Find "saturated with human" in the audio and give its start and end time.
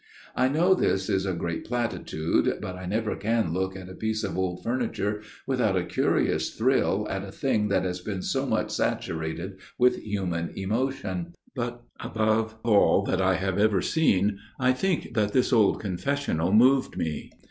8.71-10.53